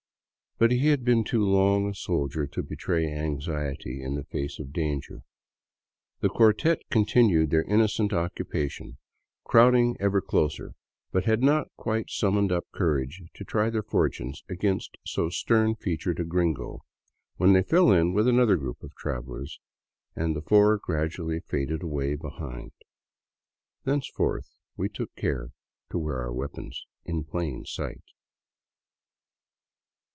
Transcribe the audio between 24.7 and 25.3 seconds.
we took